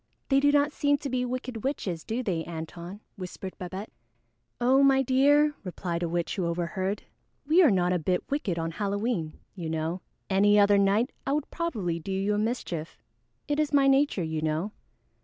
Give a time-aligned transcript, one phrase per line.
[0.29, 3.91] "They do not seem to be wicked witches, do they, Antone?" whispered Babette.
[4.59, 7.03] "Oh, my dear," replied a witch who overheard,
[7.45, 10.01] "we are not a bit wicked on Halloween, you know.
[10.27, 12.97] Any other night, I would probably do you a mischief.
[13.47, 14.71] It is my nature, you know."